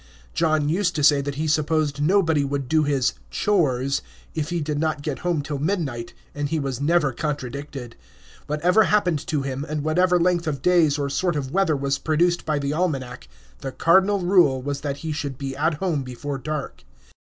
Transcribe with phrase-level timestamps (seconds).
[0.33, 4.01] John used to say that he supposed nobody would do his "chores"
[4.33, 7.95] if he did not get home till midnight; and he was never contradicted.
[8.47, 12.47] Whatever happened to him, and whatever length of days or sort of weather was produced
[12.47, 13.27] by the almanac,
[13.59, 16.83] the cardinal rule was that he should be at home before dark.